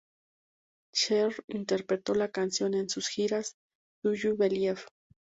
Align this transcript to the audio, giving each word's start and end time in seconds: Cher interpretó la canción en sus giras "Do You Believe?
Cher 0.95 1.35
interpretó 1.47 2.15
la 2.15 2.31
canción 2.31 2.73
en 2.73 2.89
sus 2.89 3.07
giras 3.07 3.53
"Do 4.03 4.15
You 4.15 4.35
Believe? 4.35 4.81